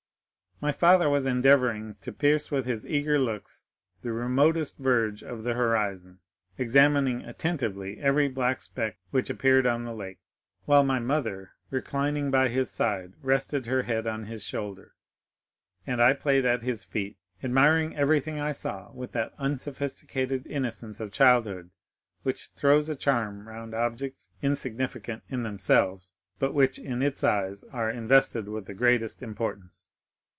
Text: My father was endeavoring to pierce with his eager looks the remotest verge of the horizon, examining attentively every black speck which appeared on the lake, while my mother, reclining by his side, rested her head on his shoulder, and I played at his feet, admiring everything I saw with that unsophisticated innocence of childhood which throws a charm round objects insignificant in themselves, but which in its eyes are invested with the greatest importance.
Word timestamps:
My 0.63 0.71
father 0.71 1.09
was 1.09 1.25
endeavoring 1.25 1.95
to 2.01 2.11
pierce 2.13 2.51
with 2.51 2.67
his 2.67 2.85
eager 2.85 3.17
looks 3.17 3.65
the 4.03 4.11
remotest 4.11 4.77
verge 4.77 5.23
of 5.23 5.41
the 5.41 5.55
horizon, 5.55 6.19
examining 6.55 7.21
attentively 7.23 7.97
every 7.99 8.27
black 8.27 8.61
speck 8.61 8.99
which 9.09 9.31
appeared 9.31 9.65
on 9.65 9.85
the 9.85 9.91
lake, 9.95 10.19
while 10.65 10.83
my 10.83 10.99
mother, 10.99 11.53
reclining 11.71 12.29
by 12.29 12.47
his 12.47 12.69
side, 12.69 13.13
rested 13.23 13.65
her 13.65 13.81
head 13.81 14.05
on 14.05 14.25
his 14.25 14.43
shoulder, 14.45 14.93
and 15.87 15.99
I 15.99 16.13
played 16.13 16.45
at 16.45 16.61
his 16.61 16.83
feet, 16.83 17.17
admiring 17.43 17.95
everything 17.97 18.39
I 18.39 18.51
saw 18.51 18.91
with 18.91 19.13
that 19.13 19.33
unsophisticated 19.39 20.45
innocence 20.45 20.99
of 20.99 21.11
childhood 21.11 21.71
which 22.21 22.49
throws 22.49 22.87
a 22.87 22.95
charm 22.95 23.47
round 23.47 23.73
objects 23.73 24.29
insignificant 24.43 25.23
in 25.27 25.41
themselves, 25.41 26.13
but 26.37 26.53
which 26.53 26.77
in 26.77 27.01
its 27.01 27.23
eyes 27.23 27.63
are 27.63 27.89
invested 27.89 28.47
with 28.47 28.67
the 28.67 28.75
greatest 28.75 29.23
importance. 29.23 29.87